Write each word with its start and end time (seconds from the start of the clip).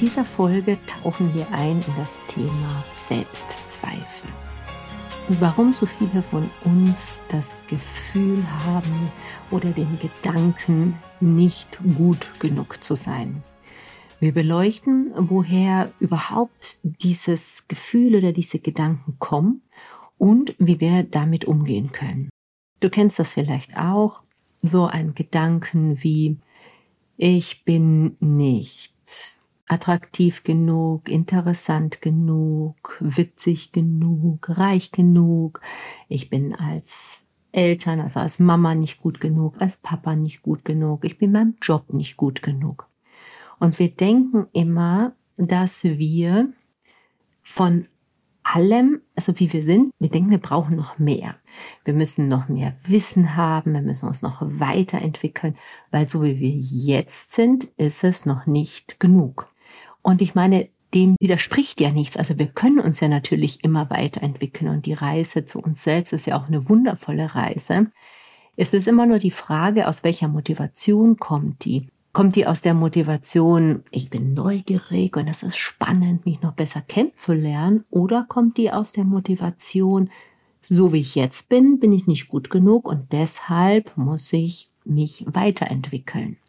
Dieser 0.00 0.24
Folge 0.24 0.78
tauchen 0.86 1.34
wir 1.34 1.46
ein 1.52 1.72
in 1.72 1.94
das 1.98 2.22
Thema 2.26 2.84
Selbstzweifel. 2.94 4.30
Und 5.28 5.40
warum 5.42 5.74
so 5.74 5.84
viele 5.84 6.22
von 6.22 6.48
uns 6.64 7.12
das 7.28 7.54
Gefühl 7.68 8.42
haben 8.64 9.12
oder 9.50 9.70
den 9.70 9.98
Gedanken, 9.98 10.96
nicht 11.20 11.78
gut 11.96 12.30
genug 12.38 12.82
zu 12.82 12.94
sein. 12.94 13.42
Wir 14.20 14.32
beleuchten, 14.32 15.12
woher 15.16 15.92
überhaupt 16.00 16.78
dieses 16.82 17.68
Gefühl 17.68 18.16
oder 18.16 18.32
diese 18.32 18.58
Gedanken 18.58 19.16
kommen 19.18 19.62
und 20.16 20.54
wie 20.58 20.80
wir 20.80 21.02
damit 21.02 21.44
umgehen 21.44 21.92
können. 21.92 22.30
Du 22.80 22.88
kennst 22.88 23.18
das 23.18 23.34
vielleicht 23.34 23.76
auch, 23.76 24.22
so 24.62 24.86
ein 24.86 25.14
Gedanken 25.14 26.02
wie 26.02 26.38
ich 27.18 27.64
bin 27.64 28.16
nicht 28.20 29.39
attraktiv 29.70 30.42
genug, 30.42 31.08
interessant 31.08 32.02
genug, 32.02 32.96
witzig 33.00 33.70
genug, 33.70 34.48
reich 34.48 34.90
genug. 34.90 35.60
Ich 36.08 36.28
bin 36.28 36.56
als 36.56 37.24
Eltern, 37.52 38.00
also 38.00 38.18
als 38.18 38.40
Mama 38.40 38.74
nicht 38.74 39.00
gut 39.00 39.20
genug, 39.20 39.60
als 39.60 39.76
Papa 39.76 40.16
nicht 40.16 40.42
gut 40.42 40.64
genug. 40.64 41.04
Ich 41.04 41.18
bin 41.18 41.32
beim 41.32 41.54
Job 41.62 41.92
nicht 41.92 42.16
gut 42.16 42.42
genug. 42.42 42.88
Und 43.60 43.78
wir 43.78 43.90
denken 43.90 44.48
immer, 44.52 45.12
dass 45.36 45.84
wir 45.84 46.52
von 47.42 47.86
allem, 48.42 49.02
also 49.14 49.38
wie 49.38 49.52
wir 49.52 49.62
sind, 49.62 49.92
wir 50.00 50.08
denken, 50.08 50.30
wir 50.30 50.38
brauchen 50.38 50.74
noch 50.74 50.98
mehr. 50.98 51.36
Wir 51.84 51.94
müssen 51.94 52.26
noch 52.26 52.48
mehr 52.48 52.74
Wissen 52.88 53.36
haben, 53.36 53.72
wir 53.74 53.82
müssen 53.82 54.08
uns 54.08 54.22
noch 54.22 54.42
weiterentwickeln, 54.42 55.56
weil 55.92 56.06
so 56.06 56.24
wie 56.24 56.40
wir 56.40 56.56
jetzt 56.56 57.30
sind, 57.30 57.64
ist 57.76 58.02
es 58.02 58.26
noch 58.26 58.46
nicht 58.46 58.98
genug. 58.98 59.49
Und 60.02 60.22
ich 60.22 60.34
meine, 60.34 60.68
dem 60.94 61.16
widerspricht 61.20 61.80
ja 61.80 61.92
nichts. 61.92 62.16
Also 62.16 62.38
wir 62.38 62.46
können 62.46 62.80
uns 62.80 63.00
ja 63.00 63.08
natürlich 63.08 63.62
immer 63.62 63.90
weiterentwickeln 63.90 64.70
und 64.70 64.86
die 64.86 64.92
Reise 64.92 65.44
zu 65.44 65.60
uns 65.60 65.82
selbst 65.82 66.12
ist 66.12 66.26
ja 66.26 66.38
auch 66.38 66.48
eine 66.48 66.68
wundervolle 66.68 67.34
Reise. 67.34 67.90
Es 68.56 68.74
ist 68.74 68.88
immer 68.88 69.06
nur 69.06 69.18
die 69.18 69.30
Frage, 69.30 69.86
aus 69.86 70.04
welcher 70.04 70.28
Motivation 70.28 71.16
kommt 71.16 71.64
die. 71.64 71.86
Kommt 72.12 72.34
die 72.34 72.46
aus 72.46 72.60
der 72.60 72.74
Motivation, 72.74 73.84
ich 73.92 74.10
bin 74.10 74.34
neugierig 74.34 75.16
und 75.16 75.28
es 75.28 75.44
ist 75.44 75.56
spannend, 75.56 76.26
mich 76.26 76.42
noch 76.42 76.54
besser 76.54 76.80
kennenzulernen? 76.80 77.84
Oder 77.90 78.26
kommt 78.28 78.56
die 78.56 78.72
aus 78.72 78.92
der 78.92 79.04
Motivation, 79.04 80.10
so 80.60 80.92
wie 80.92 81.00
ich 81.00 81.14
jetzt 81.14 81.48
bin, 81.48 81.78
bin 81.78 81.92
ich 81.92 82.08
nicht 82.08 82.28
gut 82.28 82.50
genug 82.50 82.88
und 82.88 83.12
deshalb 83.12 83.96
muss 83.96 84.32
ich 84.32 84.70
mich 84.84 85.24
weiterentwickeln? 85.28 86.39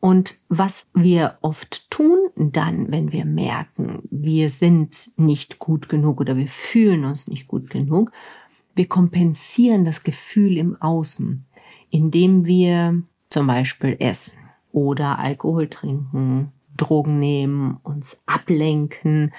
Und 0.00 0.38
was 0.48 0.86
wir 0.94 1.36
oft 1.42 1.90
tun 1.90 2.30
dann, 2.36 2.90
wenn 2.90 3.12
wir 3.12 3.26
merken, 3.26 4.02
wir 4.10 4.48
sind 4.48 5.10
nicht 5.16 5.58
gut 5.58 5.90
genug 5.90 6.20
oder 6.20 6.38
wir 6.38 6.48
fühlen 6.48 7.04
uns 7.04 7.28
nicht 7.28 7.48
gut 7.48 7.68
genug, 7.68 8.10
wir 8.74 8.88
kompensieren 8.88 9.84
das 9.84 10.02
Gefühl 10.02 10.56
im 10.56 10.80
Außen, 10.80 11.44
indem 11.90 12.46
wir 12.46 13.02
zum 13.28 13.46
Beispiel 13.46 13.96
essen 13.98 14.38
oder 14.72 15.18
Alkohol 15.18 15.68
trinken, 15.68 16.52
Drogen 16.76 17.18
nehmen, 17.18 17.78
uns 17.82 18.22
ablenken, 18.24 19.34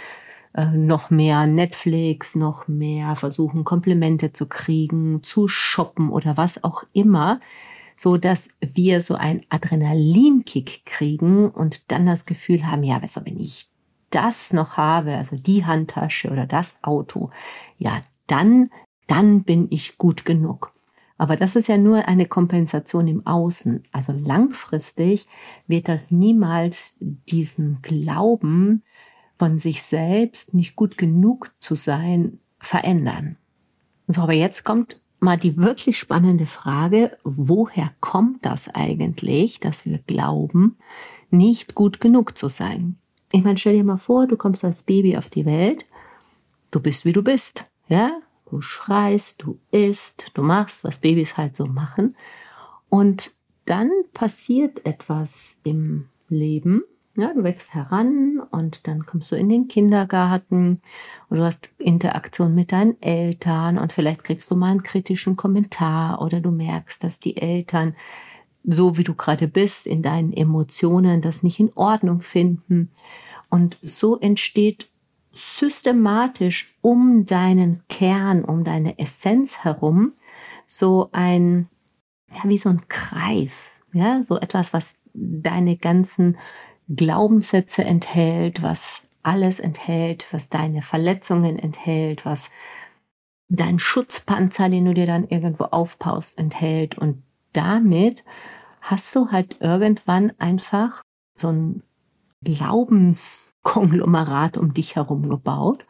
äh, 0.54 0.66
noch 0.66 1.10
mehr 1.10 1.48
Netflix, 1.48 2.36
noch 2.36 2.68
mehr 2.68 3.16
versuchen 3.16 3.64
Komplimente 3.64 4.32
zu 4.32 4.48
kriegen, 4.48 5.24
zu 5.24 5.48
shoppen 5.48 6.10
oder 6.10 6.38
was 6.38 6.64
auch 6.64 6.84
immer, 6.94 7.40
so 8.02 8.18
dass 8.18 8.50
wir 8.62 9.00
so 9.02 9.14
ein 9.14 9.44
Adrenalinkick 9.50 10.88
kriegen 10.88 11.52
und 11.52 11.92
dann 11.92 12.08
das 12.08 12.26
Gefühl 12.26 12.66
haben, 12.66 12.82
ja, 12.82 12.98
besser, 12.98 13.24
wenn 13.26 13.40
ich 13.40 13.70
das 14.10 14.54
noch 14.54 14.76
habe, 14.76 15.18
also 15.18 15.36
die 15.36 15.68
Handtasche 15.68 16.32
oder 16.32 16.48
das 16.48 16.84
Auto, 16.84 17.30
ja, 17.78 18.02
dann, 18.26 18.72
dann 19.06 19.44
bin 19.44 19.68
ich 19.70 20.00
gut 20.00 20.26
genug. 20.26 20.74
Aber 21.20 21.36
das 21.36 21.56
ist 21.56 21.68
ja 21.68 21.78
nur 21.78 22.08
eine 22.08 22.26
Kompensation 22.26 23.08
im 23.08 23.28
Außen. 23.28 23.84
Also 23.92 24.14
langfristig 24.14 25.28
wird 25.68 25.88
das 25.88 26.10
niemals 26.10 26.96
diesen 27.00 27.84
Glauben 27.84 28.82
von 29.38 29.60
sich 29.60 29.84
selbst 29.84 30.56
nicht 30.56 30.76
gut 30.76 30.98
genug 30.98 31.52
zu 31.60 31.76
sein 31.76 32.40
verändern. 32.58 33.38
So, 34.08 34.22
aber 34.22 34.34
jetzt 34.34 34.64
kommt 34.64 35.02
mal 35.22 35.38
die 35.38 35.56
wirklich 35.56 35.98
spannende 35.98 36.46
Frage, 36.46 37.18
woher 37.24 37.92
kommt 38.02 38.46
das 38.46 38.68
eigentlich, 38.74 39.60
dass 39.60 39.86
wir 39.86 40.00
glauben, 40.00 40.78
nicht 41.30 41.76
gut 41.76 42.02
genug 42.02 42.38
zu 42.38 42.50
sein? 42.50 42.98
Ich 43.32 43.44
meine, 43.44 43.58
stell 43.58 43.76
dir 43.76 43.84
mal 43.84 43.98
vor, 43.98 44.28
du 44.28 44.36
kommst 44.36 44.66
als 44.66 44.84
Baby 44.84 45.16
auf 45.16 45.30
die 45.30 45.46
Welt, 45.46 45.86
du 46.72 46.82
bist 46.82 47.06
wie 47.06 47.14
du 47.14 47.24
bist, 47.24 47.66
ja? 47.88 48.12
Du 48.50 48.60
schreist, 48.60 49.44
du 49.44 49.58
isst, 49.72 50.32
du 50.34 50.44
machst, 50.44 50.84
was 50.84 50.98
Babys 50.98 51.38
halt 51.38 51.56
so 51.56 51.68
machen. 51.68 52.18
Und 52.90 53.34
dann 53.66 53.90
passiert 54.14 54.86
etwas 54.86 55.58
im 55.64 56.10
Leben. 56.28 56.84
Ja, 57.16 57.34
du 57.34 57.44
wächst 57.44 57.74
heran 57.74 58.31
und 58.52 58.88
dann 58.88 59.06
kommst 59.06 59.32
du 59.32 59.36
in 59.36 59.50
den 59.50 59.68
Kindergarten 59.68 60.82
und 61.30 61.38
du 61.38 61.44
hast 61.44 61.70
Interaktion 61.78 62.54
mit 62.54 62.72
deinen 62.72 63.02
Eltern 63.02 63.78
und 63.78 63.94
vielleicht 63.94 64.24
kriegst 64.24 64.50
du 64.52 64.56
mal 64.56 64.72
einen 64.72 64.84
kritischen 64.84 65.36
Kommentar 65.36 66.22
oder 66.22 66.40
du 66.40 66.52
merkst, 66.52 67.04
dass 67.04 67.20
die 67.20 67.38
Eltern 67.38 67.96
so 68.64 68.98
wie 68.98 69.04
du 69.04 69.16
gerade 69.16 69.48
bist 69.48 69.88
in 69.88 70.02
deinen 70.02 70.34
Emotionen 70.34 71.22
das 71.22 71.44
nicht 71.44 71.60
in 71.60 71.72
Ordnung 71.76 72.22
finden. 72.22 72.92
Und 73.50 73.78
so 73.82 74.20
entsteht 74.20 74.90
systematisch 75.32 76.78
um 76.82 77.26
deinen 77.26 77.84
Kern, 77.88 78.44
um 78.44 78.64
deine 78.64 79.00
Essenz 79.00 79.64
herum 79.64 80.14
so 80.66 81.10
ein, 81.12 81.70
ja, 82.32 82.42
wie 82.50 82.58
so 82.58 82.70
ein 82.70 82.88
Kreis, 82.88 83.80
ja, 83.94 84.22
so 84.22 84.38
etwas, 84.38 84.74
was 84.74 85.00
deine 85.14 85.78
ganzen 85.78 86.38
Glaubenssätze 86.96 87.84
enthält, 87.84 88.62
was 88.62 89.04
alles 89.24 89.60
enthält, 89.60 90.26
was 90.32 90.50
deine 90.50 90.82
Verletzungen 90.82 91.60
enthält, 91.60 92.26
was 92.26 92.50
dein 93.50 93.80
Schutzpanzer, 93.80 94.70
den 94.70 94.86
du 94.86 94.94
dir 94.94 95.06
dann 95.06 95.28
irgendwo 95.28 95.66
aufpaust, 95.66 96.38
enthält. 96.38 96.98
Und 96.98 97.22
damit 97.54 98.24
hast 98.82 99.16
du 99.16 99.32
halt 99.32 99.58
irgendwann 99.60 100.32
einfach 100.40 101.02
so 101.36 101.50
ein 101.50 101.84
Glaubens 102.44 103.54
Konglomerat 103.64 104.58
um 104.58 104.74
dich 104.74 104.96
herum 104.96 105.30
gebaut. 105.30 105.86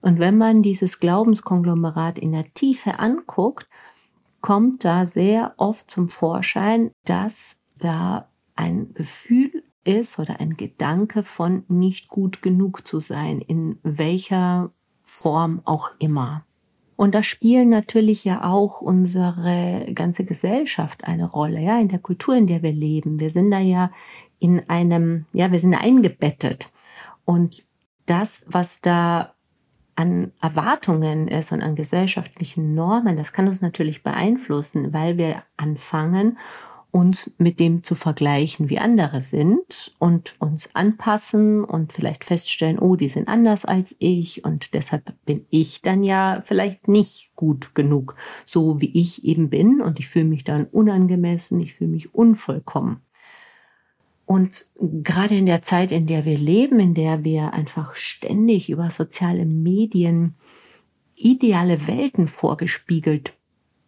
Und 0.00 0.20
wenn 0.20 0.38
man 0.38 0.62
dieses 0.62 1.00
Glaubenskonglomerat 1.00 2.18
in 2.18 2.30
der 2.30 2.52
Tiefe 2.54 3.00
anguckt, 3.00 3.66
kommt 4.40 4.84
da 4.84 5.06
sehr 5.06 5.54
oft 5.56 5.90
zum 5.90 6.08
Vorschein, 6.08 6.92
dass 7.04 7.56
da 7.78 8.28
ein 8.54 8.94
Gefühl 8.94 9.64
ist 9.84 10.18
oder 10.18 10.40
ein 10.40 10.56
Gedanke 10.56 11.22
von 11.22 11.64
nicht 11.68 12.08
gut 12.08 12.42
genug 12.42 12.86
zu 12.86 13.00
sein, 13.00 13.40
in 13.40 13.78
welcher 13.82 14.70
Form 15.02 15.62
auch 15.64 15.90
immer. 15.98 16.44
Und 16.96 17.14
da 17.14 17.22
spielen 17.22 17.68
natürlich 17.68 18.24
ja 18.24 18.42
auch 18.42 18.80
unsere 18.80 19.86
ganze 19.94 20.24
Gesellschaft 20.24 21.04
eine 21.04 21.30
Rolle, 21.30 21.60
ja, 21.60 21.78
in 21.78 21.88
der 21.88 22.00
Kultur, 22.00 22.34
in 22.34 22.48
der 22.48 22.62
wir 22.62 22.72
leben. 22.72 23.20
Wir 23.20 23.30
sind 23.30 23.52
da 23.52 23.60
ja 23.60 23.92
in 24.40 24.68
einem, 24.68 25.26
ja, 25.32 25.52
wir 25.52 25.60
sind 25.60 25.74
eingebettet. 25.74 26.70
Und 27.24 27.62
das, 28.06 28.42
was 28.46 28.80
da 28.80 29.34
an 29.94 30.32
Erwartungen 30.40 31.28
ist 31.28 31.52
und 31.52 31.62
an 31.62 31.76
gesellschaftlichen 31.76 32.74
Normen, 32.74 33.16
das 33.16 33.32
kann 33.32 33.48
uns 33.48 33.62
natürlich 33.62 34.02
beeinflussen, 34.02 34.92
weil 34.92 35.18
wir 35.18 35.42
anfangen, 35.56 36.38
uns 36.90 37.34
mit 37.38 37.60
dem 37.60 37.84
zu 37.84 37.94
vergleichen, 37.94 38.70
wie 38.70 38.78
andere 38.78 39.20
sind 39.20 39.94
und 39.98 40.34
uns 40.38 40.74
anpassen 40.74 41.62
und 41.64 41.92
vielleicht 41.92 42.24
feststellen, 42.24 42.78
oh, 42.78 42.96
die 42.96 43.08
sind 43.08 43.28
anders 43.28 43.64
als 43.64 43.94
ich 43.98 44.44
und 44.44 44.74
deshalb 44.74 45.14
bin 45.26 45.46
ich 45.50 45.82
dann 45.82 46.02
ja 46.02 46.42
vielleicht 46.44 46.88
nicht 46.88 47.32
gut 47.36 47.74
genug, 47.74 48.16
so 48.46 48.80
wie 48.80 48.98
ich 48.98 49.24
eben 49.24 49.50
bin 49.50 49.82
und 49.82 49.98
ich 49.98 50.08
fühle 50.08 50.24
mich 50.24 50.44
dann 50.44 50.64
unangemessen, 50.64 51.60
ich 51.60 51.74
fühle 51.74 51.90
mich 51.90 52.14
unvollkommen. 52.14 53.02
Und 54.24 54.66
gerade 54.76 55.36
in 55.36 55.46
der 55.46 55.62
Zeit, 55.62 55.90
in 55.90 56.06
der 56.06 56.24
wir 56.24 56.36
leben, 56.36 56.80
in 56.80 56.94
der 56.94 57.24
wir 57.24 57.54
einfach 57.54 57.94
ständig 57.94 58.68
über 58.68 58.90
soziale 58.90 59.46
Medien 59.46 60.34
ideale 61.14 61.86
Welten 61.86 62.28
vorgespiegelt 62.28 63.34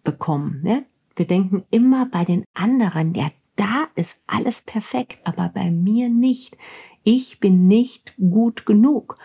bekommen, 0.03 0.63
ne? 0.63 0.87
Wir 1.17 1.27
denken 1.27 1.65
immer 1.71 2.07
bei 2.07 2.25
den 2.25 2.45
anderen, 2.55 3.15
ja, 3.15 3.31
da 3.57 3.89
ist 3.95 4.23
alles 4.27 4.63
perfekt, 4.63 5.19
aber 5.25 5.51
bei 5.53 5.71
mir 5.71 6.09
nicht. 6.09 6.57
Ich 7.03 7.41
bin 7.41 7.67
nicht 7.67 8.15
gut 8.17 8.65
genug, 8.65 9.19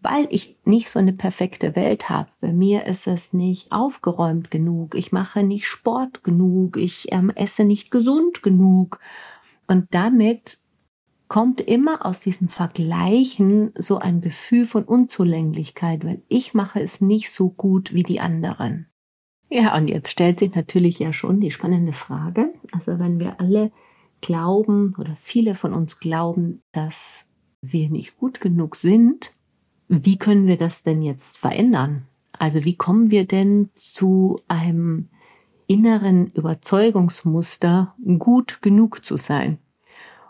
weil 0.00 0.26
ich 0.30 0.58
nicht 0.64 0.88
so 0.88 0.98
eine 0.98 1.12
perfekte 1.12 1.76
Welt 1.76 2.08
habe. 2.08 2.28
Bei 2.40 2.52
mir 2.52 2.86
ist 2.86 3.06
es 3.06 3.32
nicht 3.32 3.72
aufgeräumt 3.72 4.50
genug. 4.50 4.94
Ich 4.94 5.12
mache 5.12 5.42
nicht 5.42 5.66
Sport 5.66 6.24
genug. 6.24 6.76
Ich 6.76 7.12
ähm, 7.12 7.30
esse 7.30 7.64
nicht 7.64 7.90
gesund 7.90 8.42
genug. 8.42 8.98
Und 9.66 9.86
damit 9.92 10.58
kommt 11.28 11.60
immer 11.60 12.06
aus 12.06 12.20
diesem 12.20 12.48
Vergleichen 12.48 13.72
so 13.76 13.98
ein 13.98 14.20
Gefühl 14.20 14.64
von 14.64 14.84
Unzulänglichkeit, 14.84 16.04
weil 16.04 16.22
ich 16.28 16.54
mache 16.54 16.80
es 16.80 17.00
nicht 17.00 17.30
so 17.30 17.50
gut 17.50 17.92
wie 17.92 18.04
die 18.04 18.20
anderen. 18.20 18.86
Ja, 19.48 19.76
und 19.76 19.88
jetzt 19.88 20.10
stellt 20.10 20.40
sich 20.40 20.54
natürlich 20.54 20.98
ja 20.98 21.12
schon 21.12 21.40
die 21.40 21.50
spannende 21.50 21.92
Frage. 21.92 22.52
Also 22.72 22.98
wenn 22.98 23.20
wir 23.20 23.40
alle 23.40 23.70
glauben 24.20 24.94
oder 24.98 25.14
viele 25.16 25.54
von 25.54 25.72
uns 25.72 26.00
glauben, 26.00 26.62
dass 26.72 27.26
wir 27.62 27.88
nicht 27.88 28.18
gut 28.18 28.40
genug 28.40 28.76
sind, 28.76 29.32
wie 29.88 30.18
können 30.18 30.46
wir 30.46 30.56
das 30.56 30.82
denn 30.82 31.02
jetzt 31.02 31.38
verändern? 31.38 32.06
Also 32.32 32.64
wie 32.64 32.76
kommen 32.76 33.10
wir 33.10 33.26
denn 33.26 33.70
zu 33.76 34.40
einem 34.48 35.08
inneren 35.68 36.28
Überzeugungsmuster, 36.32 37.94
gut 38.18 38.60
genug 38.62 39.04
zu 39.04 39.16
sein? 39.16 39.58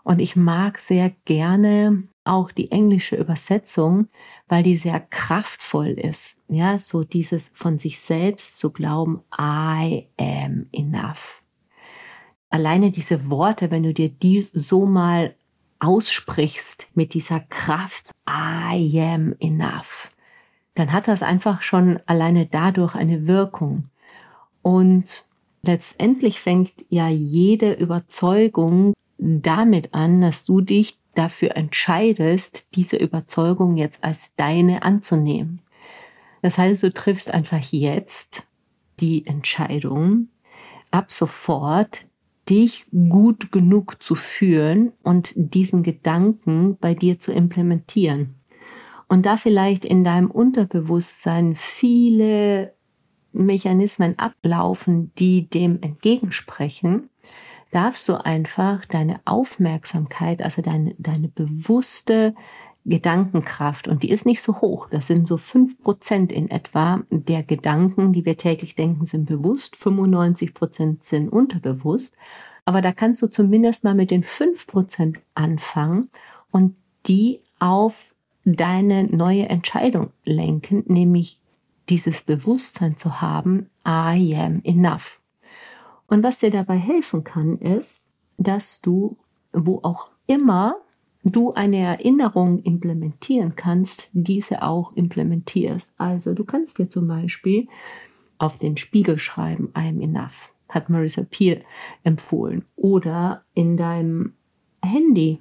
Und 0.02 0.20
ich 0.20 0.36
mag 0.36 0.78
sehr 0.78 1.10
gerne 1.24 2.04
auch 2.26 2.52
die 2.52 2.70
englische 2.70 3.16
Übersetzung, 3.16 4.08
weil 4.48 4.62
die 4.62 4.76
sehr 4.76 5.00
kraftvoll 5.00 5.88
ist. 5.88 6.36
Ja, 6.48 6.78
so 6.78 7.04
dieses 7.04 7.50
von 7.54 7.78
sich 7.78 8.00
selbst 8.00 8.58
zu 8.58 8.72
glauben, 8.72 9.22
I 9.38 10.08
am 10.18 10.66
enough. 10.72 11.42
Alleine 12.50 12.90
diese 12.90 13.28
Worte, 13.28 13.70
wenn 13.70 13.82
du 13.82 13.92
dir 13.92 14.08
die 14.08 14.46
so 14.52 14.86
mal 14.86 15.34
aussprichst 15.78 16.88
mit 16.94 17.14
dieser 17.14 17.40
Kraft, 17.40 18.12
I 18.28 19.00
am 19.00 19.34
enough, 19.40 20.12
dann 20.74 20.92
hat 20.92 21.08
das 21.08 21.22
einfach 21.22 21.62
schon 21.62 22.00
alleine 22.06 22.46
dadurch 22.46 22.94
eine 22.94 23.26
Wirkung. 23.26 23.88
Und 24.62 25.24
letztendlich 25.62 26.40
fängt 26.40 26.72
ja 26.88 27.08
jede 27.08 27.72
Überzeugung 27.72 28.94
damit 29.18 29.94
an, 29.94 30.20
dass 30.20 30.44
du 30.44 30.60
dich 30.60 30.98
dafür 31.16 31.56
entscheidest, 31.56 32.66
diese 32.74 32.96
Überzeugung 32.96 33.76
jetzt 33.76 34.04
als 34.04 34.36
deine 34.36 34.82
anzunehmen. 34.82 35.60
Das 36.42 36.58
heißt, 36.58 36.82
du 36.82 36.92
triffst 36.92 37.30
einfach 37.30 37.62
jetzt 37.72 38.44
die 39.00 39.26
Entscheidung, 39.26 40.28
ab 40.90 41.10
sofort 41.10 42.06
dich 42.48 42.86
gut 43.10 43.50
genug 43.50 44.02
zu 44.02 44.14
fühlen 44.14 44.92
und 45.02 45.32
diesen 45.34 45.82
Gedanken 45.82 46.76
bei 46.76 46.94
dir 46.94 47.18
zu 47.18 47.32
implementieren. 47.32 48.36
Und 49.08 49.26
da 49.26 49.36
vielleicht 49.36 49.84
in 49.84 50.04
deinem 50.04 50.30
Unterbewusstsein 50.30 51.54
viele 51.54 52.74
Mechanismen 53.32 54.18
ablaufen, 54.18 55.12
die 55.18 55.48
dem 55.48 55.80
entgegensprechen, 55.82 57.10
darfst 57.70 58.08
du 58.08 58.14
einfach 58.24 58.84
deine 58.84 59.20
Aufmerksamkeit, 59.24 60.42
also 60.42 60.62
deine, 60.62 60.94
deine 60.98 61.28
bewusste 61.28 62.34
Gedankenkraft, 62.84 63.88
und 63.88 64.04
die 64.04 64.10
ist 64.10 64.26
nicht 64.26 64.40
so 64.40 64.60
hoch, 64.60 64.88
das 64.88 65.08
sind 65.08 65.26
so 65.26 65.36
fünf 65.36 65.82
Prozent 65.82 66.30
in 66.30 66.48
etwa 66.50 67.02
der 67.10 67.42
Gedanken, 67.42 68.12
die 68.12 68.24
wir 68.24 68.36
täglich 68.36 68.76
denken, 68.76 69.06
sind 69.06 69.26
bewusst, 69.26 69.74
95 69.76 70.54
Prozent 70.54 71.04
sind 71.04 71.28
unterbewusst, 71.28 72.16
aber 72.64 72.82
da 72.82 72.92
kannst 72.92 73.22
du 73.22 73.26
zumindest 73.26 73.82
mal 73.82 73.94
mit 73.94 74.10
den 74.10 74.22
fünf 74.22 74.66
Prozent 74.66 75.20
anfangen 75.34 76.10
und 76.52 76.76
die 77.06 77.40
auf 77.58 78.14
deine 78.44 79.04
neue 79.04 79.48
Entscheidung 79.48 80.12
lenken, 80.24 80.84
nämlich 80.86 81.40
dieses 81.88 82.22
Bewusstsein 82.22 82.96
zu 82.96 83.20
haben, 83.20 83.70
I 83.86 84.36
am 84.36 84.60
enough. 84.64 85.20
Und 86.08 86.22
was 86.22 86.38
dir 86.38 86.50
dabei 86.50 86.76
helfen 86.76 87.24
kann, 87.24 87.58
ist, 87.58 88.06
dass 88.38 88.80
du, 88.80 89.16
wo 89.52 89.80
auch 89.82 90.10
immer 90.26 90.76
du 91.24 91.52
eine 91.54 91.78
Erinnerung 91.78 92.62
implementieren 92.62 93.56
kannst, 93.56 94.10
diese 94.12 94.62
auch 94.62 94.92
implementierst. 94.94 95.92
Also 95.98 96.34
du 96.34 96.44
kannst 96.44 96.78
dir 96.78 96.88
zum 96.88 97.08
Beispiel 97.08 97.66
auf 98.38 98.58
den 98.58 98.76
Spiegel 98.76 99.18
schreiben, 99.18 99.72
I 99.76 99.88
am 99.88 100.00
enough, 100.00 100.52
hat 100.68 100.88
Marissa 100.88 101.22
Peer 101.28 101.62
empfohlen. 102.04 102.64
Oder 102.76 103.44
in 103.54 103.76
deinem 103.76 104.34
Handy 104.82 105.40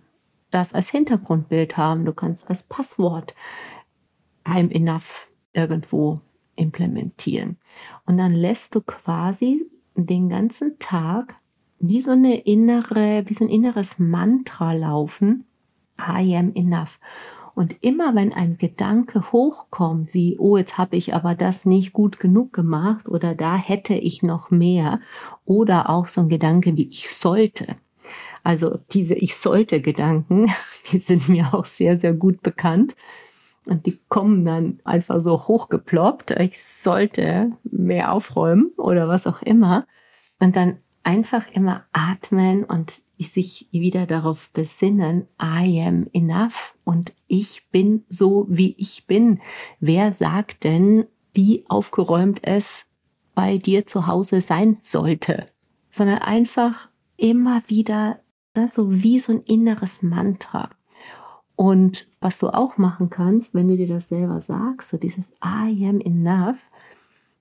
das 0.50 0.73
als 0.73 0.89
Hintergrundbild 0.89 1.77
haben. 1.77 2.06
Du 2.06 2.13
kannst 2.13 2.50
als 2.50 2.63
Passwort 2.63 3.35
I 4.47 4.59
am 4.59 4.71
enough 4.71 5.29
irgendwo 5.53 6.21
implementieren. 6.56 7.57
Und 8.06 8.17
dann 8.17 8.33
lässt 8.33 8.73
du 8.75 8.81
quasi 8.81 9.65
den 9.95 10.30
ganzen 10.30 10.77
Tag 10.80 11.36
wie 11.80 12.01
so 12.01 12.12
eine 12.12 12.42
innere, 12.42 13.24
wie 13.27 13.33
so 13.33 13.45
ein 13.45 13.50
inneres 13.50 14.00
Mantra 14.00 14.74
laufen. 14.74 15.45
I 16.00 16.36
am 16.36 16.53
enough. 16.53 17.00
Und 17.53 17.81
immer 17.81 18.15
wenn 18.15 18.33
ein 18.33 18.57
Gedanke 18.57 19.31
hochkommt, 19.31 20.13
wie, 20.13 20.38
oh, 20.38 20.57
jetzt 20.57 20.77
habe 20.77 20.97
ich 20.97 21.13
aber 21.13 21.36
das 21.36 21.65
nicht 21.65 21.94
gut 21.94 22.19
genug 22.19 22.51
gemacht 22.51 23.07
oder 23.07 23.33
da 23.33 23.56
hätte 23.56 23.94
ich 23.94 24.24
noch 24.24 24.51
mehr 24.51 25.00
oder 25.45 25.89
auch 25.89 26.07
so 26.07 26.21
ein 26.21 26.30
Gedanke 26.30 26.75
wie 26.75 26.88
ich 26.88 27.09
sollte. 27.09 27.77
Also 28.44 28.77
diese 28.91 29.15
ich 29.15 29.36
sollte 29.36 29.81
Gedanken, 29.81 30.51
die 30.91 31.00
sind 31.00 31.30
mir 31.30 31.53
auch 31.53 31.65
sehr, 31.65 31.98
sehr 31.98 32.13
gut 32.13 32.41
bekannt. 32.44 32.95
Und 33.65 33.85
die 33.85 34.00
kommen 34.09 34.45
dann 34.45 34.79
einfach 34.83 35.19
so 35.19 35.47
hochgeploppt. 35.47 36.31
Ich 36.31 36.63
sollte 36.63 37.51
mehr 37.63 38.13
aufräumen 38.13 38.71
oder 38.77 39.07
was 39.07 39.25
auch 39.27 39.41
immer. 39.41 39.88
Und 40.39 40.55
dann 40.55 40.77
einfach 41.03 41.48
immer 41.51 41.86
atmen 41.93 42.63
und 42.63 43.01
sich 43.19 43.69
wieder 43.72 44.05
darauf 44.05 44.51
besinnen, 44.51 45.27
I 45.41 45.81
am 45.81 46.07
enough 46.13 46.75
und 46.84 47.13
ich 47.27 47.69
bin 47.72 48.03
so, 48.10 48.45
wie 48.50 48.75
ich 48.77 49.07
bin. 49.07 49.39
Wer 49.79 50.12
sagt 50.12 50.63
denn, 50.63 51.05
wie 51.34 51.65
aufgeräumt 51.69 52.39
es 52.41 52.88
bei 53.36 53.57
dir 53.57 53.86
zu 53.86 54.07
Hause 54.07 54.41
sein 54.41 54.77
sollte? 54.81 55.45
Sondern 55.89 56.19
einfach 56.19 56.89
immer 57.17 57.62
wieder 57.67 58.19
das 58.53 58.74
so 58.74 58.91
wie 58.91 59.19
so 59.19 59.34
ein 59.34 59.41
inneres 59.43 60.01
Mantra. 60.01 60.69
Und 61.55 62.07
was 62.19 62.38
du 62.38 62.50
auch 62.50 62.77
machen 62.77 63.09
kannst, 63.09 63.53
wenn 63.53 63.67
du 63.67 63.77
dir 63.77 63.88
das 63.88 64.09
selber 64.09 64.41
sagst, 64.41 64.89
so 64.89 64.97
dieses 64.97 65.31
I 65.43 65.88
am 65.88 66.01
enough, 66.01 66.69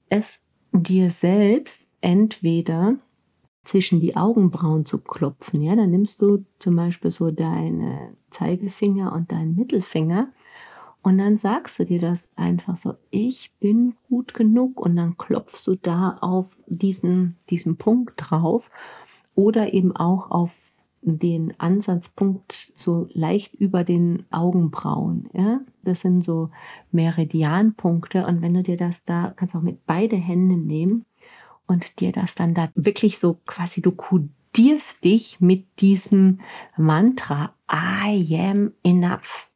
es 0.08 0.40
dir 0.72 1.10
selbst 1.10 1.88
entweder 2.00 2.96
zwischen 3.64 4.00
die 4.00 4.16
Augenbrauen 4.16 4.84
zu 4.86 5.00
klopfen. 5.00 5.62
Ja, 5.62 5.74
dann 5.74 5.90
nimmst 5.90 6.20
du 6.20 6.44
zum 6.58 6.76
Beispiel 6.76 7.10
so 7.10 7.30
deine 7.30 8.14
Zeigefinger 8.30 9.12
und 9.12 9.32
deinen 9.32 9.56
Mittelfinger 9.56 10.28
und 11.04 11.18
dann 11.18 11.36
sagst 11.36 11.78
du 11.78 11.84
dir 11.84 12.00
das 12.00 12.32
einfach 12.34 12.78
so, 12.78 12.94
ich 13.10 13.52
bin 13.60 13.94
gut 14.08 14.32
genug 14.32 14.80
und 14.80 14.96
dann 14.96 15.18
klopfst 15.18 15.66
du 15.66 15.76
da 15.76 16.16
auf 16.22 16.58
diesen, 16.66 17.36
diesen 17.50 17.76
Punkt 17.76 18.14
drauf 18.16 18.70
oder 19.34 19.74
eben 19.74 19.94
auch 19.94 20.30
auf 20.30 20.73
den 21.04 21.58
Ansatzpunkt 21.58 22.72
so 22.74 23.08
leicht 23.12 23.54
über 23.54 23.84
den 23.84 24.24
Augenbrauen. 24.30 25.28
Ja? 25.32 25.60
Das 25.82 26.00
sind 26.00 26.24
so 26.24 26.50
Meridianpunkte. 26.92 28.26
Und 28.26 28.42
wenn 28.42 28.54
du 28.54 28.62
dir 28.62 28.76
das 28.76 29.04
da, 29.04 29.32
kannst 29.36 29.54
auch 29.54 29.62
mit 29.62 29.86
beide 29.86 30.16
Hände 30.16 30.56
nehmen 30.56 31.04
und 31.66 32.00
dir 32.00 32.12
das 32.12 32.34
dann 32.34 32.54
da 32.54 32.70
wirklich 32.74 33.18
so 33.18 33.38
quasi, 33.46 33.82
du 33.82 33.92
kodierst 33.92 35.04
dich 35.04 35.40
mit 35.40 35.80
diesem 35.80 36.40
Mantra 36.76 37.54
I 37.70 38.38
am 38.38 38.72
enough. 38.82 39.50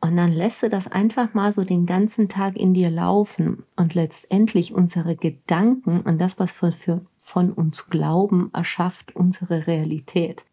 Und 0.00 0.16
dann 0.16 0.32
lässt 0.32 0.62
du 0.62 0.70
das 0.70 0.88
einfach 0.88 1.34
mal 1.34 1.52
so 1.52 1.62
den 1.62 1.84
ganzen 1.84 2.28
Tag 2.28 2.56
in 2.56 2.72
dir 2.72 2.90
laufen. 2.90 3.64
Und 3.76 3.94
letztendlich 3.94 4.72
unsere 4.72 5.14
Gedanken 5.14 6.00
und 6.00 6.18
das, 6.18 6.38
was 6.38 6.60
wir 6.62 6.72
für, 6.72 7.00
von 7.18 7.52
uns 7.52 7.90
glauben, 7.90 8.50
erschafft 8.54 9.14
unsere 9.14 9.66
Realität. 9.66 10.44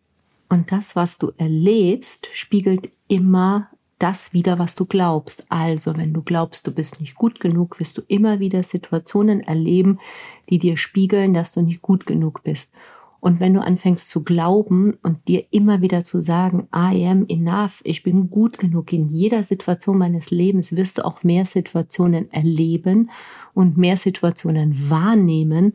Und 0.50 0.72
das, 0.72 0.96
was 0.96 1.18
du 1.18 1.32
erlebst, 1.38 2.28
spiegelt 2.34 2.90
immer 3.08 3.70
das 4.00 4.34
wieder, 4.34 4.60
was 4.60 4.76
du 4.76 4.86
glaubst. 4.86 5.46
Also, 5.50 5.96
wenn 5.98 6.14
du 6.14 6.22
glaubst, 6.22 6.68
du 6.68 6.72
bist 6.72 7.00
nicht 7.00 7.16
gut 7.16 7.40
genug, 7.40 7.80
wirst 7.80 7.98
du 7.98 8.02
immer 8.08 8.40
wieder 8.40 8.64
Situationen 8.64 9.42
erleben, 9.42 10.00
die 10.50 10.60
dir 10.60 10.78
spiegeln, 10.78 11.34
dass 11.34 11.54
du 11.54 11.62
nicht 11.62 11.82
gut 11.82 12.06
genug 12.06 12.44
bist. 12.44 12.74
Und 13.28 13.42
wenn 13.42 13.54
du 13.54 13.62
anfängst 13.62 14.10
zu 14.10 14.24
glauben 14.24 14.94
und 15.04 15.28
dir 15.28 15.44
immer 15.52 15.82
wieder 15.82 16.06
zu 16.06 16.22
sagen, 16.22 16.70
I 16.74 17.06
am 17.06 17.26
enough, 17.28 17.82
ich 17.84 18.02
bin 18.02 18.30
gut 18.30 18.58
genug 18.58 18.94
in 18.94 19.10
jeder 19.10 19.44
Situation 19.44 19.98
meines 19.98 20.32
Lebens, 20.32 20.78
wirst 20.78 20.98
du 20.98 21.06
auch 21.06 21.24
mehr 21.24 21.46
Situationen 21.46 22.32
erleben 22.32 23.10
und 23.54 23.76
mehr 23.78 23.98
Situationen 23.98 24.90
wahrnehmen, 24.90 25.74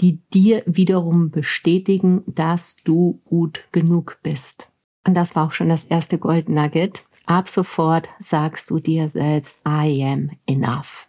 die 0.00 0.20
dir 0.32 0.62
wiederum 0.64 1.32
bestätigen, 1.32 2.22
dass 2.28 2.76
du 2.84 3.20
gut 3.24 3.64
genug 3.72 4.20
bist. 4.22 4.68
Und 5.04 5.14
das 5.14 5.34
war 5.34 5.48
auch 5.48 5.52
schon 5.52 5.70
das 5.70 5.86
erste 5.86 6.18
Gold 6.18 6.48
Nugget. 6.48 7.04
Ab 7.26 7.48
sofort 7.48 8.08
sagst 8.20 8.70
du 8.70 8.78
dir 8.78 9.08
selbst, 9.08 9.60
I 9.66 10.04
am 10.04 10.30
enough. 10.46 11.08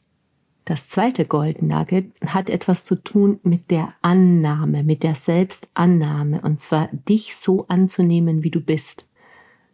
Das 0.66 0.88
zweite 0.88 1.26
Gold 1.26 1.62
Nugget 1.62 2.12
hat 2.26 2.50
etwas 2.50 2.86
zu 2.86 2.96
tun 2.96 3.40
mit 3.44 3.70
der 3.70 3.94
Annahme, 4.02 4.84
mit 4.84 5.04
der 5.04 5.16
Selbstannahme, 5.16 6.42
und 6.42 6.60
zwar 6.60 6.88
dich 6.88 7.36
so 7.36 7.68
anzunehmen, 7.68 8.44
wie 8.44 8.52
du 8.52 8.62
bist. 8.62 9.10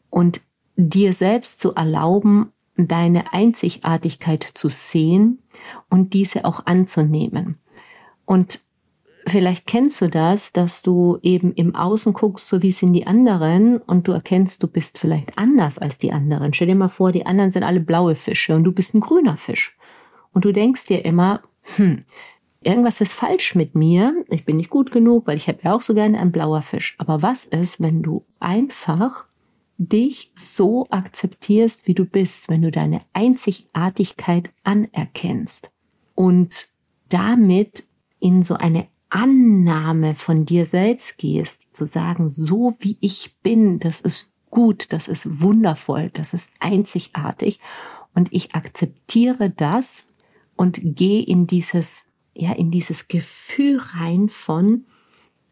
Und 0.09 0.41
dir 0.75 1.13
selbst 1.13 1.59
zu 1.59 1.75
erlauben, 1.75 2.51
deine 2.75 3.33
Einzigartigkeit 3.33 4.43
zu 4.53 4.69
sehen 4.69 5.39
und 5.89 6.13
diese 6.13 6.45
auch 6.45 6.65
anzunehmen. 6.65 7.57
Und 8.25 8.61
Vielleicht 9.27 9.67
kennst 9.67 10.01
du 10.01 10.09
das, 10.09 10.53
dass 10.53 10.81
du 10.81 11.19
eben 11.21 11.53
im 11.53 11.75
Außen 11.75 12.13
guckst, 12.13 12.47
so 12.47 12.63
wie 12.63 12.71
sind 12.71 12.93
die 12.93 13.05
anderen 13.05 13.77
und 13.77 14.07
du 14.07 14.11
erkennst, 14.11 14.63
du 14.63 14.67
bist 14.67 14.97
vielleicht 14.97 15.37
anders 15.37 15.77
als 15.77 15.99
die 15.99 16.11
anderen. 16.11 16.51
Stell 16.51 16.67
dir 16.67 16.75
mal 16.75 16.89
vor, 16.89 17.11
die 17.11 17.27
anderen 17.27 17.51
sind 17.51 17.63
alle 17.63 17.79
blaue 17.79 18.15
Fische 18.15 18.55
und 18.55 18.63
du 18.63 18.71
bist 18.71 18.95
ein 18.95 19.01
grüner 19.01 19.37
Fisch. 19.37 19.77
Und 20.33 20.45
du 20.45 20.51
denkst 20.51 20.85
dir 20.85 21.05
immer, 21.05 21.41
hm, 21.75 22.03
irgendwas 22.61 23.01
ist 23.01 23.13
falsch 23.13 23.55
mit 23.55 23.75
mir, 23.75 24.25
ich 24.29 24.45
bin 24.45 24.57
nicht 24.57 24.69
gut 24.69 24.91
genug, 24.91 25.27
weil 25.27 25.37
ich 25.37 25.47
habe 25.47 25.59
ja 25.63 25.73
auch 25.73 25.81
so 25.81 25.93
gerne 25.93 26.19
einen 26.19 26.31
blauer 26.31 26.61
Fisch. 26.61 26.95
Aber 26.97 27.21
was 27.21 27.45
ist, 27.45 27.81
wenn 27.81 28.01
du 28.01 28.25
einfach 28.39 29.25
dich 29.77 30.31
so 30.35 30.87
akzeptierst, 30.89 31.87
wie 31.87 31.93
du 31.93 32.05
bist, 32.05 32.49
wenn 32.49 32.61
du 32.61 32.69
deine 32.69 33.01
Einzigartigkeit 33.13 34.51
anerkennst 34.63 35.71
und 36.15 36.67
damit 37.07 37.85
in 38.19 38.43
so 38.43 38.55
eine 38.55 38.87
Annahme 39.09 40.15
von 40.15 40.45
dir 40.45 40.65
selbst 40.65 41.17
gehst, 41.17 41.75
zu 41.75 41.85
sagen, 41.85 42.29
so 42.29 42.75
wie 42.79 42.97
ich 42.99 43.37
bin, 43.41 43.79
das 43.79 44.01
ist 44.01 44.33
gut, 44.49 44.91
das 44.91 45.07
ist 45.07 45.41
wundervoll, 45.41 46.11
das 46.13 46.33
ist 46.33 46.51
einzigartig 46.59 47.59
und 48.13 48.27
ich 48.31 48.53
akzeptiere 48.53 49.49
das 49.49 50.05
und 50.59 50.81
gehe 50.83 51.23
in 51.23 51.47
dieses, 51.47 52.05
ja, 52.33 52.51
in 52.51 52.69
dieses 52.69 53.07
Gefühl 53.07 53.79
rein 53.93 54.27
von 54.27 54.83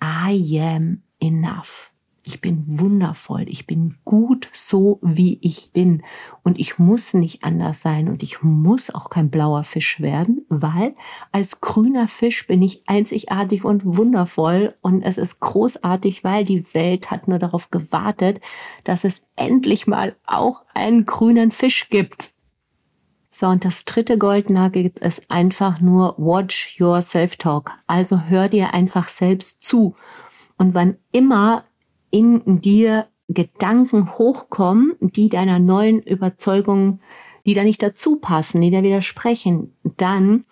I 0.04 0.60
am 0.60 1.02
enough. 1.22 1.94
Ich 2.24 2.42
bin 2.42 2.62
wundervoll, 2.78 3.46
ich 3.48 3.66
bin 3.66 3.96
gut 4.04 4.50
so, 4.52 5.00
wie 5.02 5.40
ich 5.42 5.72
bin. 5.72 6.04
Und 6.44 6.60
ich 6.60 6.78
muss 6.78 7.14
nicht 7.14 7.46
anders 7.46 7.80
sein. 7.80 8.10
Und 8.10 8.22
ich 8.22 8.44
muss 8.44 8.94
auch 8.94 9.10
kein 9.10 9.30
blauer 9.30 9.64
Fisch 9.64 10.02
werden, 10.02 10.46
weil 10.50 10.94
als 11.32 11.62
grüner 11.62 12.10
Fisch 12.10 12.46
bin 12.46 12.62
ich 12.62 12.84
einzigartig 12.90 13.64
und 13.64 13.86
wundervoll. 13.86 14.76
Und 14.82 15.04
es 15.04 15.18
ist 15.18 15.40
großartig, 15.40 16.26
weil 16.26 16.44
die 16.44 16.66
Welt 16.74 17.12
hat 17.12 17.30
nur 17.30 17.40
darauf 17.40 17.72
gewartet, 17.72 18.42
dass 18.84 19.06
es 19.06 19.26
endlich 19.38 19.88
mal 19.88 20.18
auch 20.26 20.66
einen 20.74 21.06
grünen 21.06 21.52
Fisch 21.52 21.90
gibt. 21.90 22.34
So, 23.40 23.46
und 23.46 23.64
das 23.66 23.86
dritte 23.86 24.18
Goldnugget 24.18 24.98
ist 24.98 25.30
einfach 25.30 25.80
nur 25.80 26.16
Watch 26.18 26.82
Your 26.82 27.04
Self-Talk. 27.04 27.70
Also 27.86 28.22
hör 28.22 28.50
dir 28.50 28.74
einfach 28.74 29.10
selbst 29.10 29.64
zu. 29.64 29.96
Und 30.58 30.74
wann 30.74 30.98
immer 31.12 31.64
in 32.10 32.62
dir 32.62 33.06
Gedanken 33.28 34.12
hochkommen, 34.14 34.96
die 35.02 35.30
deiner 35.30 35.60
neuen 35.60 36.02
Überzeugung, 36.02 37.00
die 37.46 37.54
da 37.54 37.64
nicht 37.64 37.84
dazu 37.84 38.16
passen, 38.16 38.60
die 38.60 38.72
da 38.72 38.82
widersprechen, 38.82 39.72
dann 39.84 40.46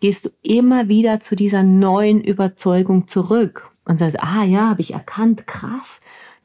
gehst 0.00 0.24
du 0.24 0.30
immer 0.40 0.88
wieder 0.88 1.20
zu 1.20 1.36
dieser 1.36 1.62
neuen 1.62 2.24
Überzeugung 2.24 3.06
zurück 3.06 3.70
und 3.84 3.98
sagst, 3.98 4.22
ah 4.22 4.44
ja, 4.44 4.70
habe 4.70 4.80
ich 4.80 4.94
erkannt, 4.94 5.46
krass, 5.46 6.00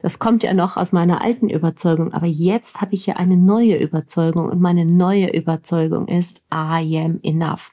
das 0.06 0.20
kommt 0.20 0.44
ja 0.44 0.54
noch 0.54 0.76
aus 0.76 0.92
meiner 0.92 1.20
alten 1.20 1.50
Überzeugung, 1.50 2.12
aber 2.12 2.28
jetzt 2.28 2.80
habe 2.80 2.94
ich 2.94 3.06
ja 3.06 3.16
eine 3.16 3.36
neue 3.36 3.76
Überzeugung 3.76 4.48
und 4.48 4.60
meine 4.60 4.86
neue 4.86 5.36
Überzeugung 5.36 6.06
ist, 6.06 6.42
I 6.54 6.96
am 6.96 7.18
enough. 7.24 7.72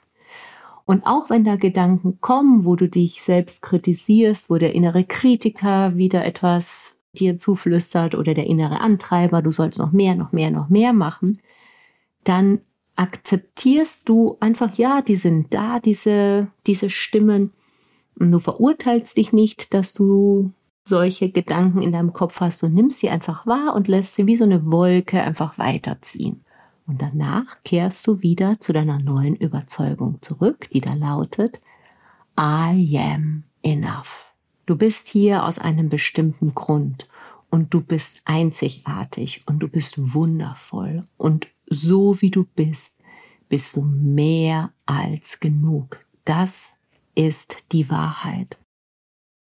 Und 0.85 1.05
auch 1.05 1.29
wenn 1.29 1.43
da 1.43 1.57
Gedanken 1.57 2.19
kommen, 2.21 2.65
wo 2.65 2.75
du 2.75 2.89
dich 2.89 3.21
selbst 3.21 3.61
kritisierst, 3.61 4.49
wo 4.49 4.57
der 4.57 4.73
innere 4.73 5.03
Kritiker 5.03 5.95
wieder 5.95 6.25
etwas 6.25 6.97
dir 7.15 7.37
zuflüstert 7.37 8.15
oder 8.15 8.33
der 8.33 8.47
innere 8.47 8.81
Antreiber, 8.81 9.43
du 9.43 9.51
sollst 9.51 9.77
noch 9.77 9.91
mehr, 9.91 10.15
noch 10.15 10.31
mehr, 10.31 10.49
noch 10.49 10.69
mehr 10.69 10.91
machen, 10.91 11.39
dann 12.23 12.61
akzeptierst 12.95 14.09
du 14.09 14.37
einfach, 14.39 14.75
ja, 14.75 15.03
die 15.03 15.17
sind 15.17 15.53
da, 15.53 15.79
diese, 15.79 16.47
diese 16.65 16.89
Stimmen. 16.89 17.51
Und 18.17 18.31
du 18.31 18.39
verurteilst 18.39 19.17
dich 19.17 19.33
nicht, 19.33 19.75
dass 19.75 19.93
du 19.93 20.51
solche 20.85 21.29
Gedanken 21.29 21.81
in 21.81 21.91
deinem 21.91 22.13
Kopf 22.13 22.41
hast 22.41 22.63
und 22.63 22.73
nimmst 22.73 22.99
sie 22.99 23.09
einfach 23.09 23.45
wahr 23.47 23.73
und 23.75 23.87
lässt 23.87 24.15
sie 24.15 24.27
wie 24.27 24.35
so 24.35 24.43
eine 24.43 24.65
Wolke 24.65 25.21
einfach 25.21 25.57
weiterziehen. 25.57 26.43
Und 26.85 27.01
danach 27.01 27.63
kehrst 27.63 28.05
du 28.07 28.21
wieder 28.21 28.59
zu 28.59 28.73
deiner 28.73 28.99
neuen 28.99 29.35
Überzeugung 29.35 30.21
zurück, 30.21 30.69
die 30.73 30.81
da 30.81 30.93
lautet, 30.93 31.61
I 32.37 32.97
am 32.97 33.43
enough. 33.61 34.33
Du 34.65 34.75
bist 34.75 35.07
hier 35.07 35.45
aus 35.45 35.59
einem 35.59 35.89
bestimmten 35.89 36.53
Grund 36.53 37.07
und 37.49 37.73
du 37.73 37.81
bist 37.81 38.21
einzigartig 38.25 39.43
und 39.45 39.59
du 39.59 39.67
bist 39.67 40.13
wundervoll 40.13 41.05
und 41.17 41.47
so 41.67 42.21
wie 42.21 42.31
du 42.31 42.45
bist, 42.55 42.99
bist 43.47 43.75
du 43.75 43.81
mehr 43.83 44.71
als 44.85 45.39
genug. 45.39 46.03
Das 46.25 46.73
ist 47.15 47.57
die 47.71 47.89
Wahrheit. 47.89 48.57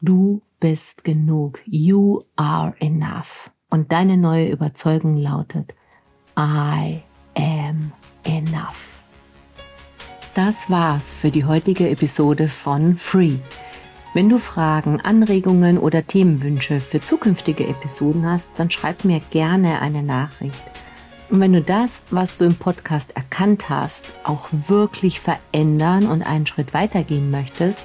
Du 0.01 0.41
bist 0.59 1.05
genug. 1.05 1.61
You 1.65 2.19
are 2.35 2.75
enough. 2.79 3.49
Und 3.69 3.93
deine 3.93 4.17
neue 4.17 4.49
Überzeugung 4.49 5.15
lautet, 5.15 5.73
I 6.37 7.01
am 7.35 7.93
enough. 8.25 8.99
Das 10.33 10.69
war's 10.69 11.15
für 11.15 11.31
die 11.31 11.45
heutige 11.45 11.89
Episode 11.89 12.49
von 12.49 12.97
Free. 12.97 13.37
Wenn 14.13 14.27
du 14.27 14.37
Fragen, 14.37 14.99
Anregungen 14.99 15.77
oder 15.77 16.05
Themenwünsche 16.05 16.81
für 16.81 16.99
zukünftige 16.99 17.65
Episoden 17.65 18.25
hast, 18.25 18.51
dann 18.57 18.69
schreib 18.69 19.05
mir 19.05 19.21
gerne 19.29 19.79
eine 19.79 20.03
Nachricht. 20.03 20.63
Und 21.29 21.39
wenn 21.39 21.53
du 21.53 21.61
das, 21.61 22.03
was 22.11 22.37
du 22.37 22.43
im 22.43 22.55
Podcast 22.55 23.15
erkannt 23.15 23.69
hast, 23.69 24.07
auch 24.25 24.49
wirklich 24.51 25.21
verändern 25.21 26.05
und 26.07 26.21
einen 26.21 26.45
Schritt 26.45 26.73
weitergehen 26.73 27.31
möchtest, 27.31 27.79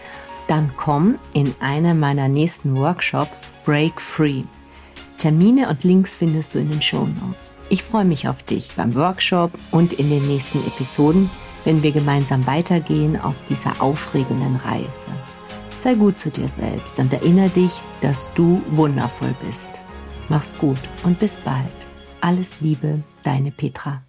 dann 0.51 0.73
komm 0.77 1.17
in 1.33 1.55
eine 1.61 1.95
meiner 1.95 2.29
nächsten 2.29 2.77
Workshops 2.77 3.47
Break 3.65 4.01
Free. 4.01 4.43
Termine 5.17 5.69
und 5.69 5.85
Links 5.85 6.17
findest 6.17 6.55
du 6.55 6.59
in 6.59 6.71
den 6.71 6.83
Show 6.83 7.07
Notes. 7.07 7.55
Ich 7.69 7.85
freue 7.85 8.05
mich 8.05 8.27
auf 8.27 8.43
dich 8.43 8.73
beim 8.75 8.97
Workshop 8.97 9.53
und 9.71 9.93
in 9.93 10.11
den 10.11 10.27
nächsten 10.27 10.59
Episoden, 10.67 11.31
wenn 11.65 11.85
wir 11.85 11.93
gemeinsam 11.93 12.47
weitergehen 12.49 13.21
auf 13.21 13.45
dieser 13.49 13.81
aufregenden 13.81 14.57
Reise. 14.57 15.07
Sei 15.79 15.95
gut 15.95 16.19
zu 16.19 16.31
dir 16.31 16.49
selbst 16.49 16.99
und 16.99 17.13
erinnere 17.13 17.51
dich, 17.51 17.81
dass 18.01 18.33
du 18.35 18.61
wundervoll 18.71 19.35
bist. 19.47 19.81
Mach's 20.29 20.57
gut 20.59 20.81
und 21.05 21.21
bis 21.21 21.39
bald. 21.39 21.67
Alles 22.21 22.61
Liebe, 22.61 23.05
deine 23.23 23.53
Petra. 23.53 24.03